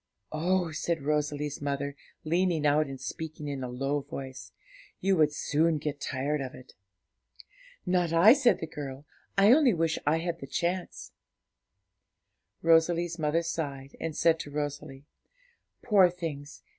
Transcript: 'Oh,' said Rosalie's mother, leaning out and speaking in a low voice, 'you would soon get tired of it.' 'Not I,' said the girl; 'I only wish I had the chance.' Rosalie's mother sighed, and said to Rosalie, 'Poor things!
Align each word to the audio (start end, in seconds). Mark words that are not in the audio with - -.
'Oh,' 0.31 0.71
said 0.71 1.03
Rosalie's 1.03 1.61
mother, 1.61 1.95
leaning 2.23 2.65
out 2.65 2.87
and 2.87 2.99
speaking 2.99 3.47
in 3.47 3.63
a 3.63 3.69
low 3.69 3.99
voice, 3.99 4.51
'you 4.99 5.15
would 5.15 5.31
soon 5.31 5.77
get 5.77 6.01
tired 6.01 6.41
of 6.41 6.55
it.' 6.55 6.73
'Not 7.85 8.11
I,' 8.11 8.33
said 8.33 8.57
the 8.61 8.65
girl; 8.65 9.05
'I 9.37 9.51
only 9.51 9.75
wish 9.75 9.99
I 10.07 10.17
had 10.17 10.39
the 10.39 10.47
chance.' 10.47 11.11
Rosalie's 12.63 13.19
mother 13.19 13.43
sighed, 13.43 13.95
and 13.99 14.17
said 14.17 14.39
to 14.39 14.49
Rosalie, 14.49 15.05
'Poor 15.83 16.09
things! 16.09 16.63